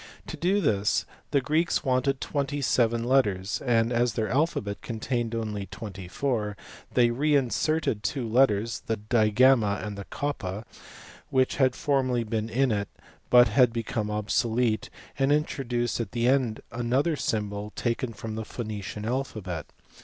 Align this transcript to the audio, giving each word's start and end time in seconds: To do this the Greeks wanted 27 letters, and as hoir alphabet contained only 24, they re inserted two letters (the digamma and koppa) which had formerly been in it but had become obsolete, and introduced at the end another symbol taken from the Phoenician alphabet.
To 0.25 0.35
do 0.35 0.61
this 0.61 1.05
the 1.29 1.41
Greeks 1.41 1.83
wanted 1.83 2.19
27 2.21 3.03
letters, 3.03 3.61
and 3.63 3.91
as 3.93 4.15
hoir 4.15 4.29
alphabet 4.29 4.81
contained 4.81 5.35
only 5.35 5.67
24, 5.67 6.57
they 6.95 7.11
re 7.11 7.35
inserted 7.35 8.01
two 8.01 8.27
letters 8.27 8.81
(the 8.87 8.97
digamma 8.97 9.79
and 9.85 9.95
koppa) 10.09 10.63
which 11.29 11.57
had 11.57 11.75
formerly 11.75 12.23
been 12.23 12.49
in 12.49 12.71
it 12.71 12.87
but 13.29 13.49
had 13.49 13.71
become 13.71 14.09
obsolete, 14.09 14.89
and 15.19 15.31
introduced 15.31 15.99
at 15.99 16.13
the 16.13 16.27
end 16.27 16.61
another 16.71 17.15
symbol 17.15 17.69
taken 17.75 18.11
from 18.11 18.33
the 18.33 18.43
Phoenician 18.43 19.05
alphabet. 19.05 19.67